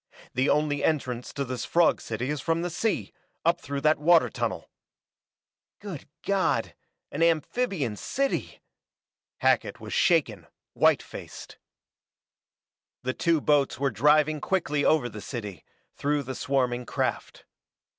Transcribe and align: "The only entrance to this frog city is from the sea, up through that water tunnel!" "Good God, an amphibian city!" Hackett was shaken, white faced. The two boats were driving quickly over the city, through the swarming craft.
"The 0.33 0.49
only 0.49 0.83
entrance 0.83 1.31
to 1.33 1.45
this 1.45 1.63
frog 1.63 2.01
city 2.01 2.31
is 2.31 2.41
from 2.41 2.63
the 2.63 2.71
sea, 2.71 3.13
up 3.45 3.61
through 3.61 3.81
that 3.81 3.99
water 3.99 4.29
tunnel!" 4.31 4.67
"Good 5.77 6.09
God, 6.25 6.73
an 7.11 7.21
amphibian 7.21 7.95
city!" 7.95 8.61
Hackett 9.41 9.79
was 9.79 9.93
shaken, 9.93 10.47
white 10.73 11.03
faced. 11.03 11.59
The 13.03 13.13
two 13.13 13.41
boats 13.41 13.77
were 13.77 13.91
driving 13.91 14.41
quickly 14.41 14.83
over 14.83 15.07
the 15.07 15.21
city, 15.21 15.63
through 15.93 16.23
the 16.23 16.33
swarming 16.33 16.87
craft. 16.87 17.45